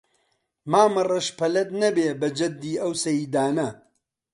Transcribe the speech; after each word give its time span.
مامەڕەش 0.71 1.27
پەلەت 1.37 1.69
نەبێ 1.81 2.07
بە 2.19 2.27
جەددی 2.37 2.75
ئەو 2.81 2.91
سەیدانە 3.03 3.69